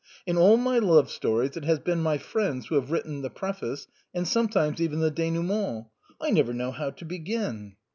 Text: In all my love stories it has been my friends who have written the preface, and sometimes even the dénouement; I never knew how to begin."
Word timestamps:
In 0.25 0.35
all 0.35 0.57
my 0.57 0.79
love 0.79 1.11
stories 1.11 1.55
it 1.55 1.63
has 1.63 1.77
been 1.77 1.99
my 2.01 2.17
friends 2.17 2.65
who 2.65 2.73
have 2.73 2.89
written 2.89 3.21
the 3.21 3.29
preface, 3.29 3.85
and 4.15 4.27
sometimes 4.27 4.81
even 4.81 4.99
the 4.99 5.11
dénouement; 5.11 5.89
I 6.19 6.31
never 6.31 6.55
knew 6.55 6.71
how 6.71 6.89
to 6.89 7.05
begin." 7.05 7.75